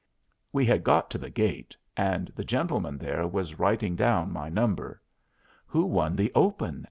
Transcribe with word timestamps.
We 0.51 0.65
had 0.65 0.83
got 0.83 1.11
to 1.11 1.19
the 1.19 1.29
gate, 1.29 1.77
and 1.95 2.29
the 2.35 2.43
gentleman 2.43 2.97
there 2.97 3.27
was 3.27 3.59
writing 3.59 3.95
down 3.95 4.33
my 4.33 4.49
number. 4.49 4.99
"Who 5.67 5.85
won 5.85 6.15
the 6.15 6.31
open?" 6.33 6.79